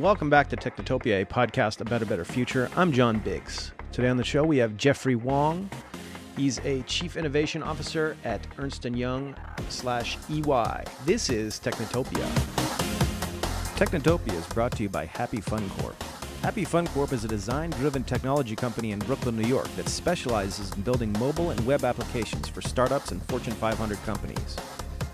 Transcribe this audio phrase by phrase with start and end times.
[0.00, 2.70] Welcome back to Technotopia, a podcast about a better future.
[2.76, 3.72] I'm John Biggs.
[3.92, 5.68] Today on the show we have Jeffrey Wong.
[6.34, 9.36] He's a chief innovation officer at Ernst & Young
[9.68, 10.84] slash EY.
[11.04, 12.26] This is Technotopia.
[13.76, 16.02] Technotopia is brought to you by Happy Fun Corp.
[16.40, 20.80] Happy Fun Corp is a design-driven technology company in Brooklyn, New York that specializes in
[20.80, 24.56] building mobile and web applications for startups and Fortune 500 companies.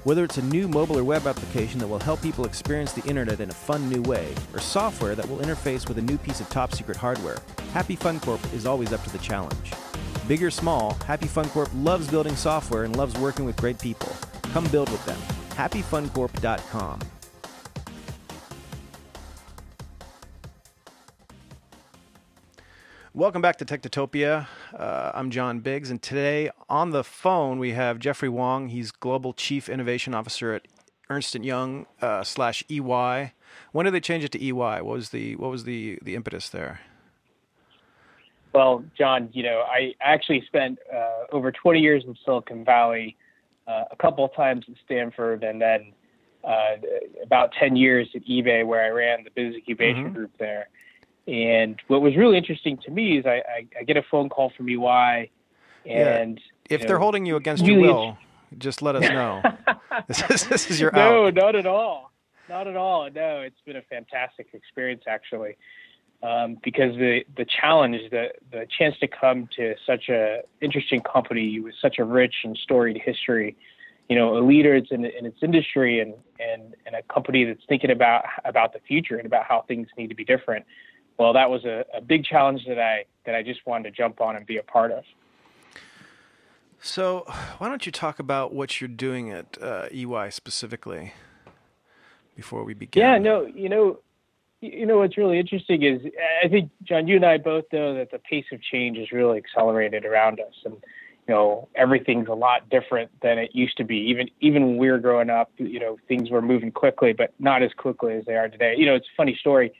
[0.04, 3.40] Whether it's a new mobile or web application that will help people experience the internet
[3.40, 6.48] in a fun new way, or software that will interface with a new piece of
[6.48, 7.38] top secret hardware,
[7.72, 9.72] Happy Fun Corp is always up to the challenge.
[10.28, 14.12] Big or small, Happy Fun Corp loves building software and loves working with great people.
[14.52, 15.18] Come build with them.
[15.50, 17.00] HappyFunCorp.com.
[23.18, 24.46] Welcome back to Technotopia.
[24.72, 28.68] Uh, I'm John Biggs, and today on the phone we have Jeffrey Wong.
[28.68, 30.68] He's Global Chief Innovation Officer at
[31.10, 33.32] Ernst and Young uh, slash EY.
[33.72, 34.52] When did they change it to EY?
[34.52, 36.78] What was the what was the the impetus there?
[38.54, 43.16] Well, John, you know, I actually spent uh, over 20 years in Silicon Valley,
[43.66, 45.92] uh, a couple of times at Stanford, and then
[46.44, 46.76] uh,
[47.24, 50.14] about 10 years at eBay, where I ran the business incubation mm-hmm.
[50.14, 50.68] group there.
[51.28, 54.50] And what was really interesting to me is I, I, I get a phone call
[54.56, 55.30] from EY,
[55.84, 56.74] and yeah.
[56.74, 58.18] if they're know, holding you against really your will,
[58.56, 59.42] just let us know.
[60.08, 61.34] this, is, this is your no, out.
[61.34, 62.12] not at all,
[62.48, 63.10] not at all.
[63.14, 65.58] No, it's been a fantastic experience actually,
[66.22, 71.60] um, because the the challenge, the the chance to come to such a interesting company
[71.60, 73.54] with such a rich and storied history,
[74.08, 77.90] you know, a leader in, in its industry and, and and a company that's thinking
[77.90, 80.64] about about the future and about how things need to be different
[81.18, 84.20] well, that was a, a big challenge that I that I just wanted to jump
[84.20, 85.04] on and be a part of.
[86.80, 87.24] So,
[87.58, 91.12] why don't you talk about what you're doing at uh, EY specifically
[92.36, 93.00] before we begin?
[93.00, 93.98] Yeah, no, you know,
[94.60, 96.00] you know what's really interesting is
[96.44, 99.38] I think John, you and I both know that the pace of change is really
[99.38, 103.96] accelerated around us, and you know everything's a lot different than it used to be.
[103.96, 107.62] Even even when we were growing up, you know things were moving quickly, but not
[107.64, 108.74] as quickly as they are today.
[108.78, 109.72] You know, it's a funny story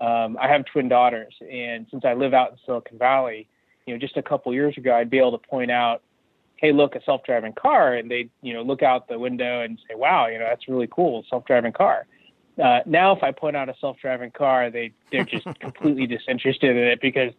[0.00, 3.46] um, I have twin daughters, and since I live out in Silicon Valley,
[3.86, 6.02] you know, just a couple years ago, I'd be able to point out,
[6.56, 9.94] "Hey, look, a self-driving car," and they, you know, look out the window and say,
[9.94, 12.06] "Wow, you know, that's really cool, self-driving car."
[12.62, 16.84] Uh, now, if I point out a self-driving car, they they're just completely disinterested in
[16.84, 17.32] it because,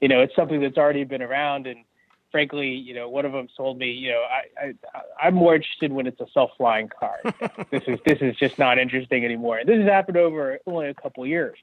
[0.00, 1.84] you know, it's something that's already been around and
[2.30, 5.92] frankly, you know, one of them told me, you know, I, I I'm more interested
[5.92, 7.20] when it's a self-flying car.
[7.70, 9.58] this is this is just not interesting anymore.
[9.58, 11.56] And this has happened over only a couple of years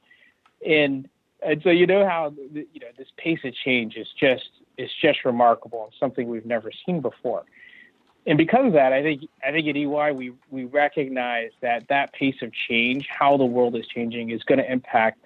[0.65, 1.07] and
[1.45, 5.25] and so you know how you know this pace of change is just is just
[5.25, 7.43] remarkable and something we've never seen before.
[8.25, 12.13] And because of that, I think I think at EY we we recognize that that
[12.13, 15.19] pace of change, how the world is changing, is going to impact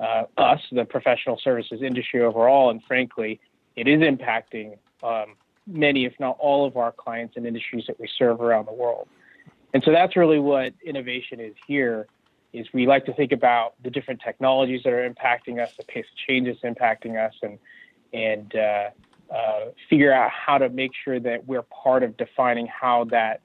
[0.00, 3.40] uh, us, the professional services industry overall, and frankly,
[3.76, 8.08] it is impacting um, many, if not all, of our clients and industries that we
[8.18, 9.08] serve around the world.
[9.72, 12.06] And so that's really what innovation is here
[12.54, 16.06] is we like to think about the different technologies that are impacting us, the pace
[16.10, 17.58] of change that's impacting us, and
[18.12, 18.90] and uh,
[19.34, 23.40] uh, figure out how to make sure that we're part of defining how that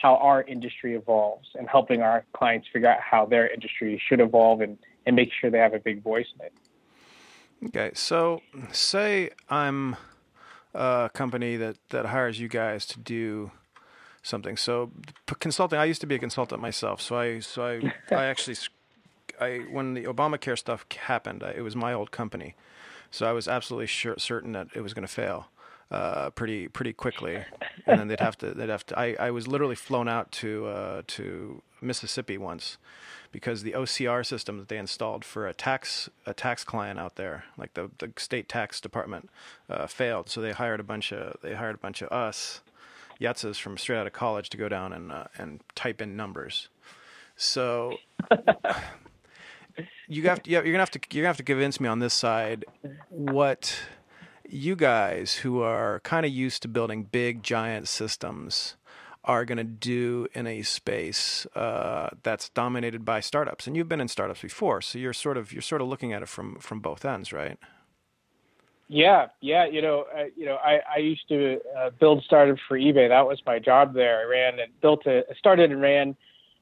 [0.00, 4.60] how our industry evolves and helping our clients figure out how their industry should evolve
[4.60, 6.52] and, and make sure they have a big voice in it.
[7.66, 9.96] Okay, so say I'm
[10.74, 13.52] a company that, that hires you guys to do
[14.26, 14.56] something.
[14.56, 14.90] So
[15.38, 17.00] consulting, I used to be a consultant myself.
[17.00, 18.56] So I, so I, I actually,
[19.40, 22.54] I when the Obamacare stuff happened, I, it was my old company,
[23.10, 25.48] so I was absolutely sure, certain that it was going to fail.
[25.88, 27.44] Uh, pretty pretty quickly,
[27.86, 28.98] and then they'd have to they'd have to.
[28.98, 32.76] I, I was literally flown out to uh, to Mississippi once
[33.30, 37.44] because the OCR system that they installed for a tax a tax client out there,
[37.56, 39.30] like the the state tax department,
[39.70, 40.28] uh, failed.
[40.28, 42.62] So they hired a bunch of they hired a bunch of us
[43.20, 46.68] Yatzas from straight out of college to go down and uh, and type in numbers.
[47.36, 47.96] So
[50.08, 52.14] you have to, you're gonna have to you're gonna have to convince me on this
[52.14, 52.64] side
[53.08, 53.76] what
[54.48, 58.76] you guys who are kind of used to building big giant systems
[59.24, 64.00] are going to do in a space uh, that's dominated by startups and you've been
[64.00, 66.80] in startups before so you're sort of you're sort of looking at it from from
[66.80, 67.58] both ends right
[68.88, 69.66] yeah, yeah.
[69.66, 73.08] You know, uh, you know, I, I used to uh, build startups for eBay.
[73.08, 74.20] That was my job there.
[74.20, 76.16] I ran and built a, started and ran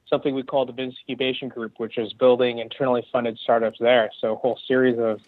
[0.08, 4.10] something we called the business incubation group, which is building internally funded startups there.
[4.20, 5.20] So a whole series of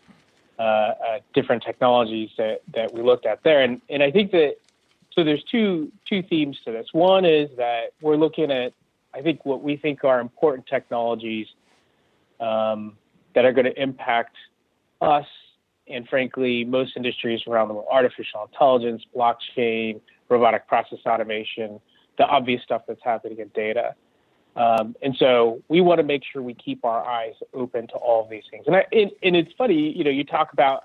[0.59, 0.95] uh, uh,
[1.35, 3.63] different technologies that, that we looked at there.
[3.63, 4.57] And and I think that
[5.13, 6.87] so there's two two themes to this.
[6.93, 8.73] One is that we're looking at
[9.13, 11.47] I think what we think are important technologies
[12.41, 12.97] um,
[13.35, 14.37] that are going to impact
[15.01, 15.27] us
[15.89, 21.81] and frankly most industries around the world artificial intelligence blockchain robotic process automation
[22.19, 23.95] the obvious stuff that's happening in data
[24.57, 28.25] um, and so we want to make sure we keep our eyes open to all
[28.25, 30.85] of these things and, I, and, and it's funny you know you talk about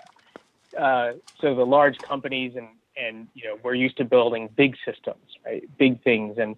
[0.79, 2.67] uh, so the large companies and
[2.97, 6.55] and you know we're used to building big systems right big things and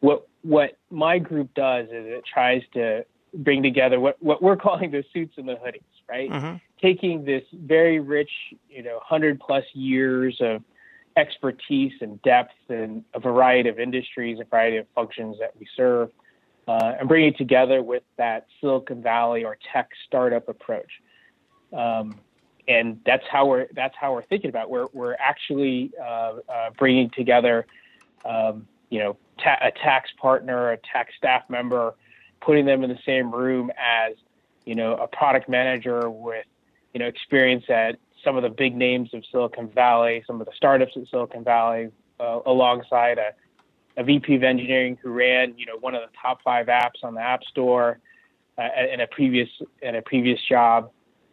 [0.00, 3.04] what what my group does is it tries to
[3.34, 6.30] bring together what, what we're calling the suits and the hoodies, right?
[6.30, 6.56] Mm-hmm.
[6.80, 8.30] Taking this very rich,
[8.70, 10.62] you know, hundred plus years of
[11.16, 16.10] expertise and depth in a variety of industries, a variety of functions that we serve,
[16.68, 20.90] uh, and bringing it together with that Silicon Valley or tech startup approach.
[21.72, 22.20] Um,
[22.68, 24.64] and that's how we're that's how we're thinking about.
[24.64, 24.70] It.
[24.70, 27.66] We're we're actually uh, uh, bringing together,
[28.24, 31.94] um, you know, ta- a tax partner, a tax staff member,
[32.40, 34.14] putting them in the same room as
[34.66, 36.44] you know a product manager with
[36.92, 40.52] you know experience at some of the big names of Silicon Valley, some of the
[40.56, 43.30] startups at Silicon Valley, uh, alongside a,
[43.96, 47.14] a VP of engineering who ran you know one of the top five apps on
[47.14, 47.98] the App Store
[48.58, 49.48] uh, in a previous
[49.82, 50.90] in a previous job.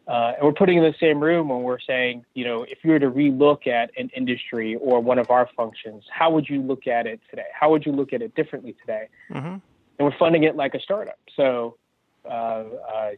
[0.08, 2.92] Uh, and we're putting in the same room when we're saying, you know, if you
[2.92, 6.86] were to relook at an industry or one of our functions, how would you look
[6.86, 7.48] at it today?
[7.60, 9.08] How would you look at it differently today?
[9.32, 9.56] Mm-hmm
[9.98, 11.20] and we're funding it like a startup.
[11.36, 11.78] So,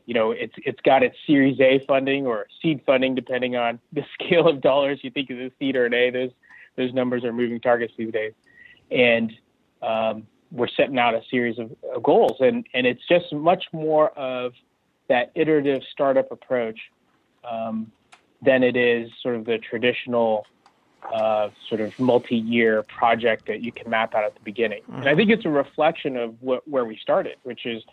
[0.05, 4.05] you know, it's it's got its Series A funding or seed funding, depending on the
[4.13, 6.09] scale of dollars you think is a seed or an A.
[6.09, 6.31] Those
[6.75, 8.33] those numbers are moving targets these days,
[8.91, 9.33] and
[9.81, 14.09] um, we're setting out a series of, of goals, and and it's just much more
[14.11, 14.53] of
[15.07, 16.79] that iterative startup approach
[17.49, 17.91] um,
[18.41, 20.45] than it is sort of the traditional
[21.13, 24.81] uh, sort of multi-year project that you can map out at the beginning.
[24.83, 25.01] Mm-hmm.
[25.01, 27.83] And I think it's a reflection of what, where we started, which is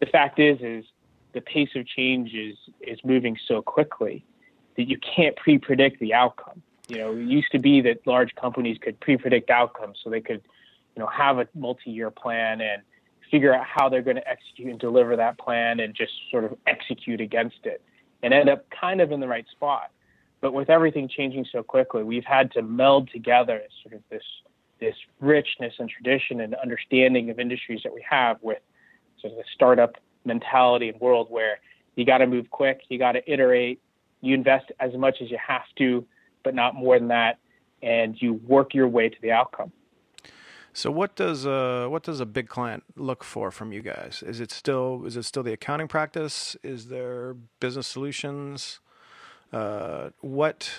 [0.00, 0.84] the fact is is
[1.32, 4.24] the pace of change is is moving so quickly
[4.76, 6.62] that you can't pre-predict the outcome.
[6.88, 10.40] You know, it used to be that large companies could pre-predict outcomes, so they could,
[10.94, 12.82] you know, have a multi-year plan and
[13.30, 16.56] figure out how they're going to execute and deliver that plan and just sort of
[16.66, 17.82] execute against it
[18.22, 19.90] and end up kind of in the right spot.
[20.40, 24.22] But with everything changing so quickly, we've had to meld together sort of this
[24.80, 28.58] this richness and tradition and understanding of industries that we have with
[29.20, 31.60] sort of a startup mentality and world where
[31.96, 33.80] you got to move quick, you got to iterate,
[34.20, 36.06] you invest as much as you have to,
[36.44, 37.38] but not more than that,
[37.82, 39.72] and you work your way to the outcome.
[40.72, 44.22] So what does uh what does a big client look for from you guys?
[44.24, 46.56] Is it still is it still the accounting practice?
[46.62, 48.78] Is there business solutions?
[49.52, 50.70] uh, what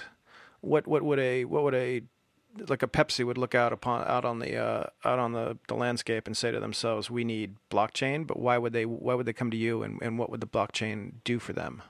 [0.61, 2.01] what what would a what would a
[2.67, 5.75] like a Pepsi would look out upon out on the uh, out on the, the
[5.75, 9.33] landscape and say to themselves, "We need blockchain." But why would they why would they
[9.33, 11.81] come to you, and, and what would the blockchain do for them?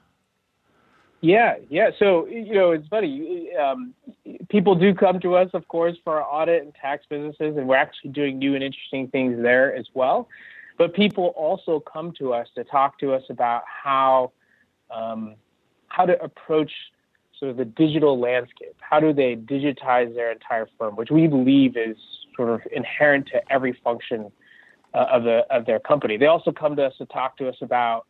[1.21, 1.89] Yeah, yeah.
[1.97, 3.49] So you know, it's funny.
[3.55, 3.93] Um,
[4.49, 7.75] people do come to us, of course, for our audit and tax businesses, and we're
[7.75, 10.27] actually doing new and interesting things there as well.
[10.77, 14.31] But people also come to us to talk to us about how
[14.89, 15.35] um,
[15.87, 16.71] how to approach
[17.39, 18.75] sort of the digital landscape.
[18.79, 21.97] How do they digitize their entire firm, which we believe is
[22.35, 24.31] sort of inherent to every function
[24.93, 26.17] uh, of the of their company.
[26.17, 28.05] They also come to us to talk to us about,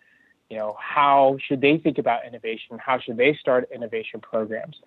[0.50, 2.78] you know, how should they think about innovation?
[2.80, 4.78] How should they start innovation programs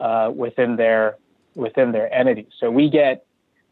[0.00, 1.16] uh, within their
[1.54, 2.48] within their entity?
[2.58, 3.24] So we get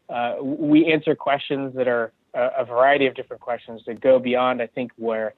[0.09, 4.61] uh, we answer questions that are a, a variety of different questions that go beyond,
[4.61, 5.33] I think, where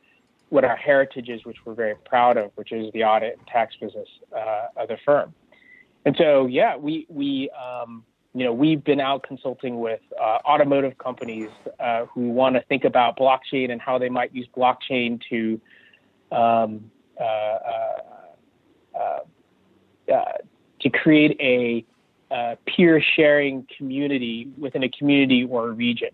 [0.50, 3.75] what our heritage is, which we're very proud of, which is the audit and tax
[3.80, 5.34] business uh, of the firm.
[6.06, 10.98] And so, yeah, we we um, you know we've been out consulting with uh, automotive
[10.98, 11.50] companies
[11.80, 15.60] uh, who want to think about blockchain and how they might use blockchain to
[16.32, 16.89] um,
[17.20, 19.20] uh, uh,
[20.13, 20.24] uh,
[20.80, 21.86] to create a
[22.68, 26.10] peer sharing community within a community or a region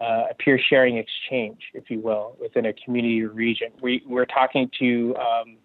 [0.00, 3.68] uh, a peer sharing exchange, if you will, within a community or region.
[3.82, 5.56] We, we're talking to um,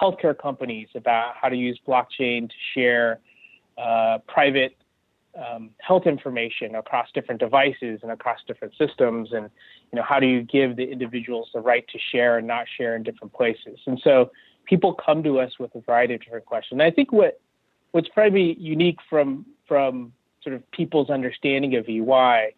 [0.00, 3.20] healthcare companies about how to use blockchain to share
[3.76, 4.76] uh, private
[5.38, 9.48] um, health information across different devices and across different systems, and
[9.92, 12.96] you know how do you give the individuals the right to share and not share
[12.96, 13.78] in different places?
[13.86, 14.32] And so
[14.64, 16.80] people come to us with a variety of different questions.
[16.80, 17.40] And I think what
[17.92, 22.54] what's probably unique from from sort of people's understanding of EY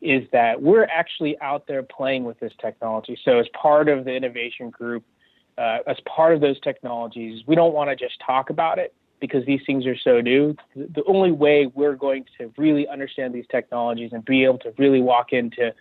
[0.00, 3.18] is that we're actually out there playing with this technology.
[3.24, 5.04] So, as part of the innovation group,
[5.58, 9.44] uh, as part of those technologies, we don't want to just talk about it because
[9.44, 10.56] these things are so new.
[10.74, 15.02] The only way we're going to really understand these technologies and be able to really
[15.02, 15.74] walk into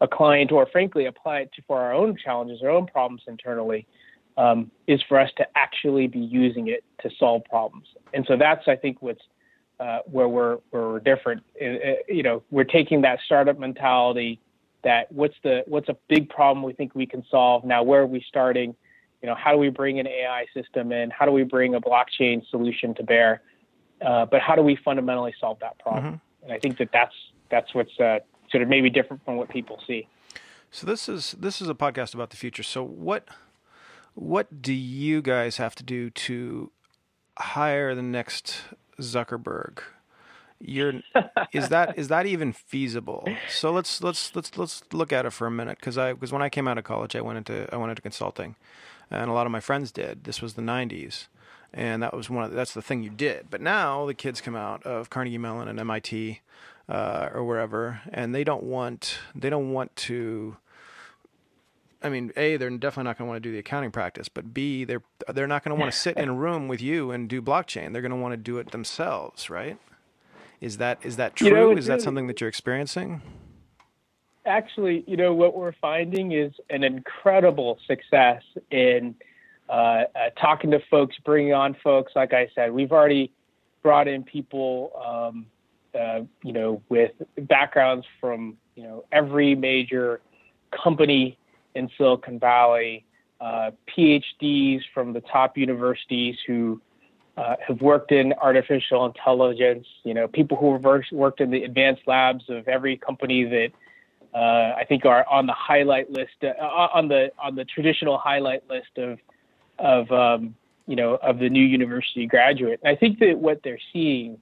[0.00, 3.86] a client or, frankly, apply it to, for our own challenges, our own problems internally,
[4.36, 7.86] um, is for us to actually be using it to solve problems.
[8.12, 9.22] And so that's, I think, what's
[9.84, 11.42] uh, where we're where we're different.
[11.60, 14.40] Uh, uh, you know, we're taking that startup mentality.
[14.82, 17.64] That what's the what's a big problem we think we can solve?
[17.64, 18.74] Now, where are we starting?
[19.20, 21.10] You know, how do we bring an AI system in?
[21.10, 23.42] How do we bring a blockchain solution to bear?
[24.04, 26.04] Uh, but how do we fundamentally solve that problem?
[26.04, 26.44] Mm-hmm.
[26.44, 27.14] And I think that that's
[27.50, 30.08] that's what's uh, sort of maybe different from what people see.
[30.70, 32.62] So this is this is a podcast about the future.
[32.62, 33.28] So what
[34.14, 36.70] what do you guys have to do to
[37.38, 38.62] hire the next
[39.00, 39.80] Zuckerberg?
[40.60, 41.02] You're
[41.52, 43.28] is that is that even feasible?
[43.48, 46.42] So let's let's let's let's look at it for a minute because I because when
[46.42, 48.56] I came out of college I went into I went into consulting,
[49.10, 50.24] and a lot of my friends did.
[50.24, 51.26] This was the '90s,
[51.72, 53.46] and that was one of that's the thing you did.
[53.50, 56.40] But now the kids come out of Carnegie Mellon and MIT
[56.88, 60.56] uh, or wherever, and they don't want they don't want to
[62.04, 64.52] I mean, a they're definitely not going to want to do the accounting practice, but
[64.52, 67.28] b they're they're not going to want to sit in a room with you and
[67.28, 67.92] do blockchain.
[67.92, 69.78] They're going to want to do it themselves, right?
[70.60, 71.48] Is that is that true?
[71.48, 73.22] You know, is that something that you're experiencing?
[74.46, 79.14] Actually, you know what we're finding is an incredible success in
[79.70, 80.04] uh, uh,
[80.38, 82.12] talking to folks, bringing on folks.
[82.14, 83.32] Like I said, we've already
[83.82, 85.46] brought in people, um,
[85.98, 87.12] uh, you know, with
[87.48, 90.20] backgrounds from you know every major
[90.70, 91.38] company
[91.74, 93.04] in Silicon Valley,
[93.40, 96.80] uh, PhDs from the top universities who
[97.36, 102.02] uh, have worked in artificial intelligence, you know, people who have worked in the advanced
[102.06, 103.70] labs of every company that
[104.34, 108.68] uh, I think are on the highlight list, uh, on the on the traditional highlight
[108.68, 109.18] list of
[109.78, 110.54] of um,
[110.86, 112.80] you know of the new university graduate.
[112.82, 114.38] And I think that what they're seeing.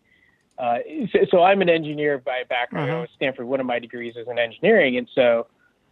[0.59, 0.79] Uh,
[1.13, 2.89] so, so, I'm an engineer by background.
[2.89, 2.97] Mm-hmm.
[2.99, 3.47] I was Stanford.
[3.47, 5.47] One of my degrees is in engineering, and so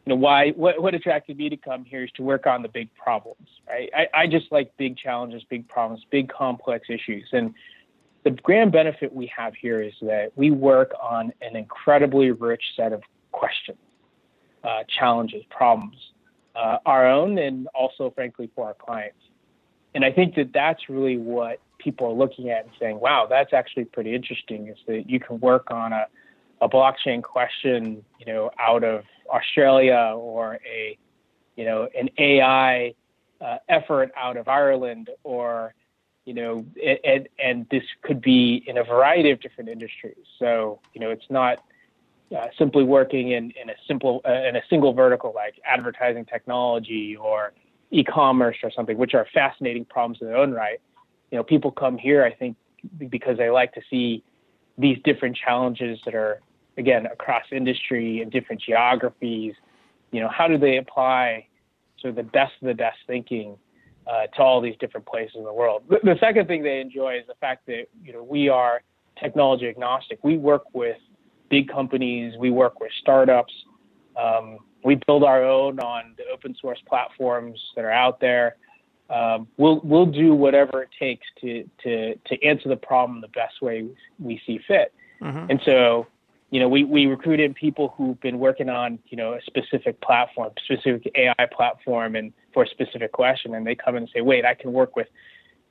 [0.07, 2.69] you know why what, what attracted me to come here is to work on the
[2.69, 3.91] big problems right?
[3.95, 7.29] I, I just like big challenges big problems big complex issues.
[7.33, 7.55] And
[8.25, 12.93] the grand benefit we have here is that we work on an incredibly rich set
[12.93, 13.03] of
[13.33, 13.79] questions
[14.65, 15.97] uh, challenges problems
[16.55, 19.19] uh, our own and also frankly for our clients.
[19.95, 23.53] And i think that that's really what people are looking at and saying wow that's
[23.53, 26.07] actually pretty interesting is that you can work on a,
[26.61, 30.99] a blockchain question you know out of Australia or a,
[31.57, 32.95] you know, an AI
[33.41, 35.75] uh, effort out of Ireland or,
[36.25, 36.67] you know,
[37.05, 40.25] and, and this could be in a variety of different industries.
[40.39, 41.59] So, you know, it's not
[42.37, 47.17] uh, simply working in, in a simple, uh, in a single vertical like advertising technology
[47.17, 47.53] or
[47.91, 50.81] e-commerce or something, which are fascinating problems in their own right.
[51.31, 52.57] You know, people come here, I think,
[53.09, 54.23] because they like to see
[54.79, 56.41] these different challenges that are
[56.81, 59.55] again across industry and different geographies
[60.11, 61.47] you know how do they apply
[62.01, 63.57] sort of the best of the best thinking
[64.07, 67.15] uh, to all these different places in the world the, the second thing they enjoy
[67.15, 68.83] is the fact that you know we are
[69.19, 70.97] technology agnostic we work with
[71.49, 73.53] big companies we work with startups
[74.21, 78.57] um, we build our own on the open source platforms that are out there
[79.11, 83.61] um, we'll we'll do whatever it takes to to to answer the problem the best
[83.61, 84.95] way we see fit.
[85.21, 85.51] Mm-hmm.
[85.51, 86.07] And so,
[86.51, 90.51] you know, we, we recruited people who've been working on, you know, a specific platform,
[90.65, 93.55] specific AI platform and for a specific question.
[93.55, 95.07] And they come in and say, wait, I can work with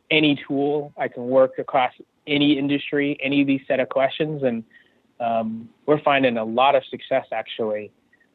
[0.10, 0.94] any tool.
[0.98, 1.92] I can work across
[2.26, 4.42] any industry, any of these set of questions.
[4.44, 4.64] And
[5.20, 7.92] um, we're finding a lot of success actually.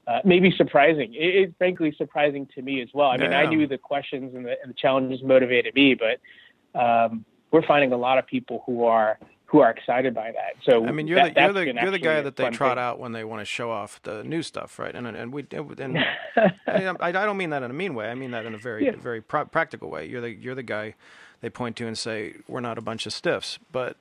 [0.07, 1.15] Uh, maybe surprising.
[1.15, 3.09] It, it's frankly surprising to me as well.
[3.09, 3.39] I mean, yeah.
[3.39, 7.93] I knew the questions and the, and the challenges motivated me, but um, we're finding
[7.93, 10.55] a lot of people who are who are excited by that.
[10.65, 12.85] So I mean, you're that, the you're the, you're the guy that they trot thing.
[12.85, 14.95] out when they want to show off the new stuff, right?
[14.95, 15.99] And and we and
[16.67, 18.11] I, I, don't mean that in a mean way.
[18.11, 18.97] I mean that in a very yeah.
[18.97, 20.07] very practical way.
[20.07, 20.95] You're the you're the guy
[21.41, 23.97] they point to and say we're not a bunch of stiffs, but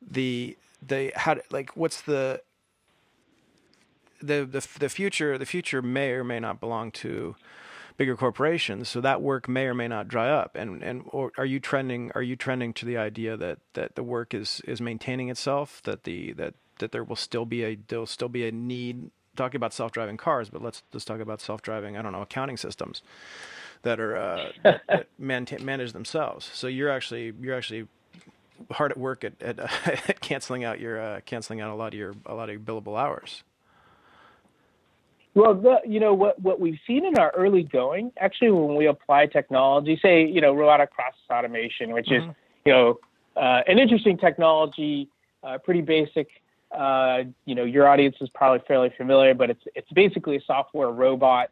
[0.00, 2.42] the they had like what's the
[4.20, 7.36] the the the future the future may or may not belong to
[7.96, 8.88] bigger corporations.
[8.88, 10.56] So that work may or may not dry up.
[10.56, 14.02] And and or are you trending are you trending to the idea that that the
[14.02, 15.82] work is is maintaining itself?
[15.84, 19.56] That the that that there will still be a there'll still be a need talking
[19.56, 21.96] about self-driving cars, but let's let's talk about self-driving.
[21.96, 23.02] I don't know accounting systems
[23.82, 26.50] that are uh, that, that manage themselves.
[26.52, 27.86] So you're actually you're actually
[28.70, 29.58] hard at work at, at,
[30.08, 32.60] at canceling out your uh, canceling out a lot of your a lot of your
[32.60, 33.42] billable hours.
[35.34, 38.86] Well, the, you know what what we've seen in our early going, actually, when we
[38.86, 42.30] apply technology, say you know robotic process automation, which mm-hmm.
[42.30, 42.98] is you know
[43.36, 45.08] uh, an interesting technology,
[45.42, 46.28] uh, pretty basic.
[46.70, 50.90] Uh, you know, your audience is probably fairly familiar, but it's it's basically a software
[50.90, 51.50] robot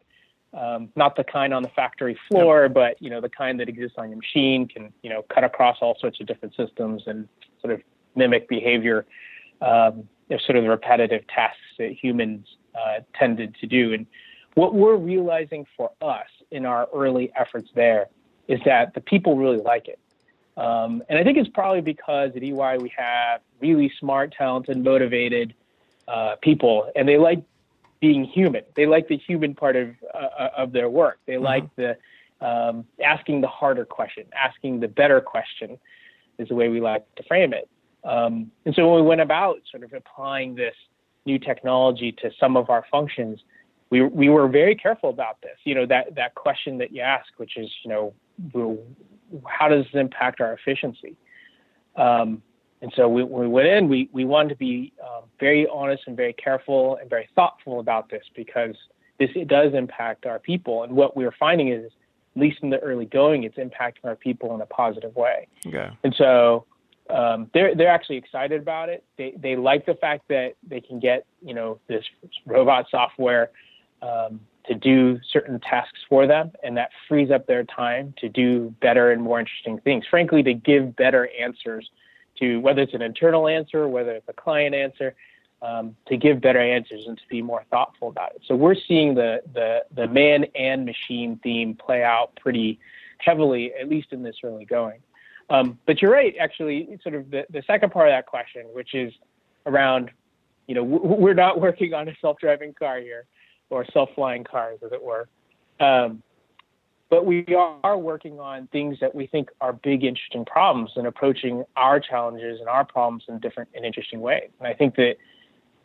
[0.53, 2.73] Um, not the kind on the factory floor, yep.
[2.73, 5.77] but you know the kind that exists on your machine can you know cut across
[5.81, 7.27] all sorts of different systems and
[7.59, 7.81] sort of
[8.15, 9.05] mimic behavior.
[9.61, 10.07] Um,
[10.45, 13.93] sort of the repetitive tasks that humans uh, tended to do.
[13.93, 14.05] And
[14.55, 18.07] what we're realizing for us in our early efforts there
[18.47, 19.99] is that the people really like it.
[20.55, 25.55] Um, and I think it's probably because at EY we have really smart, talented, motivated
[26.07, 27.43] uh, people, and they like
[27.99, 28.63] being human.
[28.75, 31.19] They like the human part of uh, of their work.
[31.25, 31.43] They mm-hmm.
[31.43, 31.97] like the
[32.41, 35.79] um, asking the harder question, asking the better question,
[36.37, 37.69] is the way we like to frame it.
[38.03, 40.75] Um, and so when we went about sort of applying this
[41.25, 43.39] new technology to some of our functions,
[43.89, 45.57] we we were very careful about this.
[45.63, 48.13] You know that that question that you ask, which is you know
[49.47, 51.15] how does this impact our efficiency?
[51.95, 52.41] Um,
[52.81, 56.03] and so we, when we went in, we, we wanted to be um, very honest
[56.05, 58.75] and very careful and very thoughtful about this because
[59.19, 60.83] this it does impact our people.
[60.83, 61.91] And what we were finding is,
[62.35, 65.47] at least in the early going, it's impacting our people in a positive way.
[65.65, 65.89] Okay.
[66.03, 66.65] And so
[67.09, 69.03] um, they're they're actually excited about it.
[69.17, 72.05] They they like the fact that they can get you know this
[72.45, 73.51] robot software
[74.01, 78.73] um, to do certain tasks for them, and that frees up their time to do
[78.81, 80.05] better and more interesting things.
[80.09, 81.89] Frankly, to give better answers
[82.39, 85.13] to whether it's an internal answer, whether it's a client answer,
[85.61, 88.41] um, to give better answers and to be more thoughtful about it.
[88.45, 92.79] So we're seeing the the the man and machine theme play out pretty
[93.17, 94.99] heavily, at least in this early going.
[95.49, 98.93] Um, but you're right, actually, sort of the, the second part of that question, which
[98.93, 99.13] is
[99.65, 100.11] around,
[100.67, 103.25] you know, we're not working on a self-driving car here
[103.69, 105.27] or self-flying cars, as it were.
[105.79, 106.23] Um,
[107.09, 107.45] but we
[107.83, 112.59] are working on things that we think are big, interesting problems and approaching our challenges
[112.59, 114.49] and our problems in different and interesting ways.
[114.57, 115.17] And I think that,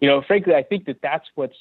[0.01, 1.57] you know, frankly, I think that that's what's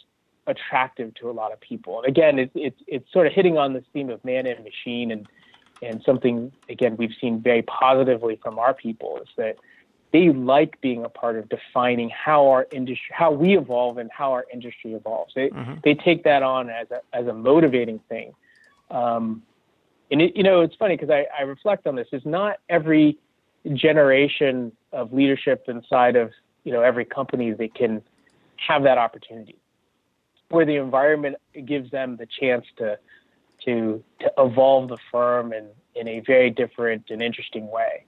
[0.48, 2.00] attractive to a lot of people.
[2.00, 5.12] And again, it's it's it's sort of hitting on this theme of man and machine
[5.12, 5.28] and
[5.82, 9.58] and something again we've seen very positively from our people is that
[10.14, 14.32] they like being a part of defining how our industry how we evolve and how
[14.32, 15.34] our industry evolves.
[15.36, 15.76] They mm-hmm.
[15.84, 18.34] they take that on as a as a motivating thing.
[18.90, 19.44] Um,
[20.10, 22.08] and it, you know it's funny because I, I reflect on this.
[22.12, 23.18] Is not every
[23.74, 26.32] generation of leadership inside of
[26.64, 28.02] you know every company that can
[28.56, 29.58] have that opportunity.
[30.50, 32.98] Where the environment gives them the chance to
[33.66, 38.06] to to evolve the firm in in a very different and interesting way.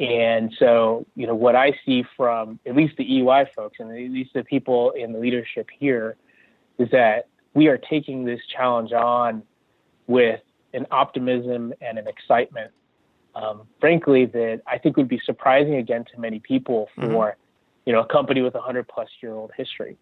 [0.00, 3.96] And so, you know, what I see from at least the EY folks and at
[3.96, 6.16] least the people in the leadership here
[6.78, 9.42] is that we are taking this challenge on
[10.06, 10.40] with
[10.74, 12.72] an optimism and an excitement,
[13.34, 17.40] um, frankly, that I think would be surprising again to many people for, mm-hmm.
[17.86, 19.96] you know, a company with a hundred plus year old history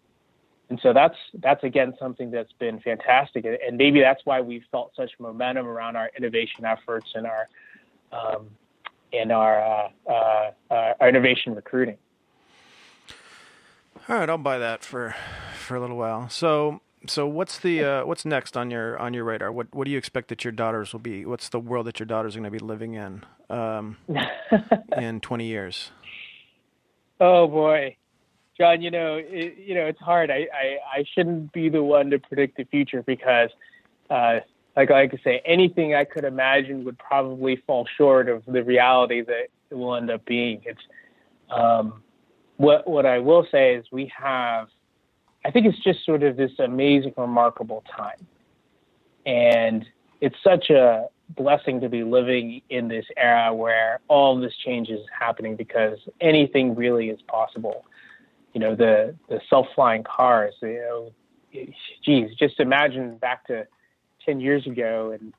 [0.71, 4.93] and so that's that's again something that's been fantastic, and maybe that's why we've felt
[4.95, 7.49] such momentum around our innovation efforts and our
[8.13, 8.47] um,
[9.11, 11.97] and our uh, uh, uh, our innovation recruiting.
[14.07, 15.13] All right, I'll buy that for
[15.57, 16.29] for a little while.
[16.29, 19.51] So so what's the uh, what's next on your on your radar?
[19.51, 21.25] What what do you expect that your daughters will be?
[21.25, 23.97] What's the world that your daughters are going to be living in um,
[24.97, 25.91] in twenty years?
[27.19, 27.97] Oh boy,
[28.57, 30.29] John, you know, it, you know, it's hard.
[30.29, 33.49] I, I, I shouldn't be the one to predict the future because,
[34.09, 34.39] uh,
[34.75, 39.21] like I to say, anything I could imagine would probably fall short of the reality
[39.21, 40.61] that it will end up being.
[40.65, 40.81] It's
[41.49, 42.03] um,
[42.57, 44.67] what what I will say is we have.
[45.43, 48.27] I think it's just sort of this amazing, remarkable time,
[49.25, 49.85] and
[50.19, 54.99] it's such a blessing to be living in this era where all this change is
[55.17, 57.85] happening because anything really is possible
[58.53, 61.11] you know the the self-flying cars you know
[62.03, 63.65] geez just imagine back to
[64.25, 65.33] 10 years ago and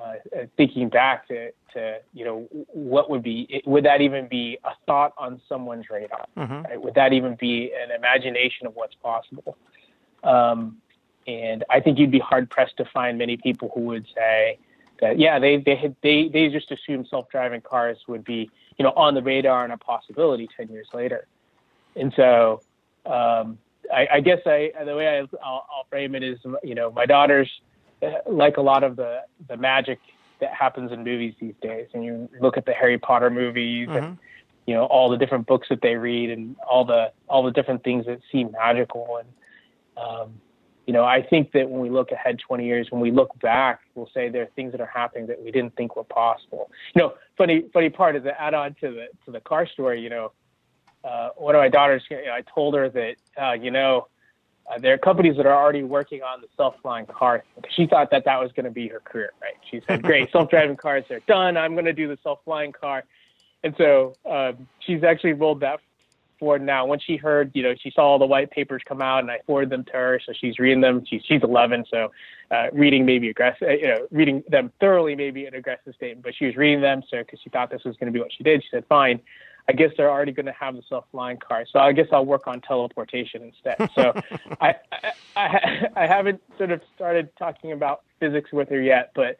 [0.00, 0.14] uh,
[0.56, 5.12] thinking back to, to you know what would be would that even be a thought
[5.16, 6.62] on someone's radar mm-hmm.
[6.62, 6.82] right?
[6.82, 9.56] would that even be an imagination of what's possible
[10.24, 10.76] um,
[11.26, 14.58] and I think you'd be hard pressed to find many people who would say
[15.00, 18.92] that yeah they they had, they they just assumed self-driving cars would be you know
[18.96, 21.28] on the radar and a possibility 10 years later
[21.96, 22.62] and so
[23.06, 23.58] um,
[23.92, 27.06] I, I, guess I the way I, will I'll frame it is you know my
[27.06, 27.50] daughters
[28.26, 29.98] like a lot of the the magic
[30.40, 33.96] that happens in movies these days, and you look at the Harry Potter movies mm-hmm.
[33.96, 34.18] and
[34.66, 37.82] you know all the different books that they read and all the all the different
[37.84, 39.28] things that seem magical and
[40.04, 40.40] um,
[40.86, 43.80] you know I think that when we look ahead 20 years, when we look back,
[43.94, 46.70] we'll say there are things that are happening that we didn't think were possible.
[46.94, 50.00] You know, funny funny part is to add on to the to the car story.
[50.00, 50.32] You know,
[51.04, 54.08] uh, one of my daughters, you know, I told her that, uh, you know,
[54.70, 57.44] uh, there are companies that are already working on the self-flying car.
[57.70, 59.54] She thought that that was going to be her career, right?
[59.70, 61.56] She said, "Great, self-driving cars are done.
[61.56, 63.04] I'm going to do the self-flying car."
[63.64, 65.80] And so um, she's actually rolled that
[66.38, 66.86] forward now.
[66.86, 69.40] When she heard, you know, she saw all the white papers come out, and I
[69.46, 71.04] forwarded them to her, so she's reading them.
[71.06, 72.10] She's she's 11, so
[72.50, 76.46] uh, reading maybe aggressive, you know, reading them thoroughly maybe an aggressive statement, but she
[76.46, 78.62] was reading them, so because she thought this was going to be what she did,
[78.62, 79.20] she said, "Fine."
[79.68, 82.46] I guess they're already going to have the self-flying car, so I guess I'll work
[82.46, 83.90] on teleportation instead.
[83.94, 84.12] So
[84.60, 89.36] I, I, I, I haven't sort of started talking about physics with her yet, but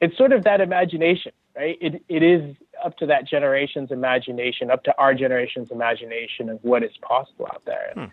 [0.00, 1.78] it's sort of that imagination, right?
[1.80, 6.82] It it is up to that generation's imagination, up to our generation's imagination of what
[6.82, 7.92] is possible out there.
[7.96, 8.10] And,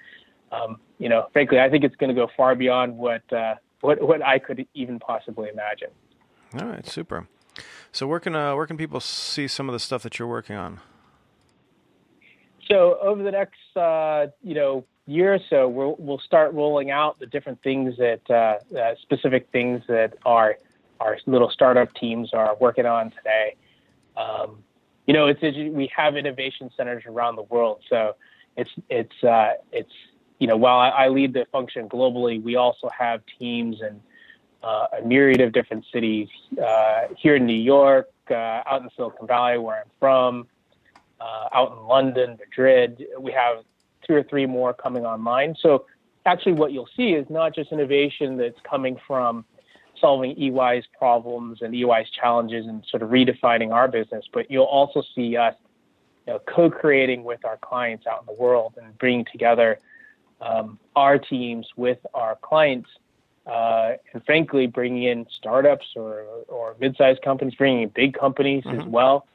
[0.52, 0.56] hmm.
[0.56, 4.02] um, you know, frankly, I think it's going to go far beyond what uh, what
[4.02, 5.90] what I could even possibly imagine.
[6.60, 7.28] All right, super.
[7.92, 10.56] So where can uh, where can people see some of the stuff that you're working
[10.56, 10.80] on?
[12.70, 17.20] So over the next uh, you know year or so, we'll we'll start rolling out
[17.20, 20.58] the different things that uh, uh, specific things that our
[21.00, 23.56] our little startup teams are working on today.
[24.16, 24.64] Um,
[25.06, 28.16] you know, it's we have innovation centers around the world, so
[28.56, 29.92] it's it's uh, it's
[30.40, 34.00] you know while I, I, lead the function globally, we also have teams in
[34.64, 36.30] uh, a myriad of different cities
[36.64, 40.48] uh, here in New York, out in Silicon Valley, where I'm from,
[41.20, 43.04] uh, out in London, Madrid.
[43.20, 43.64] We have
[44.06, 45.56] two or three more coming online.
[45.60, 45.86] So
[46.26, 49.46] actually, what you'll see is not just innovation that's coming from
[50.00, 55.02] solving EY's problems and EY's challenges and sort of redefining our business, but you'll also
[55.16, 55.56] see us
[56.28, 59.80] you know, co-creating with our clients out in the world and bringing together
[60.42, 62.90] um, our teams with our clients,
[63.48, 68.82] uh, and frankly, bringing in startups or, or mid-sized companies, bringing in big companies mm-hmm.
[68.82, 69.28] as well,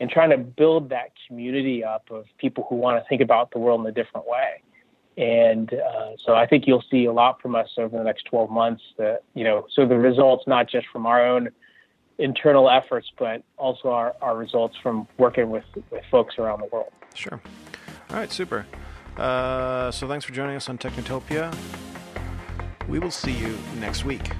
[0.00, 3.58] and trying to build that community up of people who want to think about the
[3.58, 4.62] world in a different way.
[5.16, 8.50] And uh, so I think you'll see a lot from us over the next 12
[8.50, 8.82] months.
[8.96, 11.50] That you know, so the results not just from our own
[12.18, 16.92] internal efforts, but also our, our results from working with with folks around the world.
[17.14, 17.40] Sure.
[18.08, 18.66] All right, super.
[19.16, 21.54] Uh, so thanks for joining us on Technotopia.
[22.88, 24.30] We will see you next week.